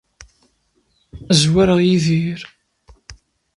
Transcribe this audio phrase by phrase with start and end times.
[1.41, 2.41] Zwareɣ Yidir.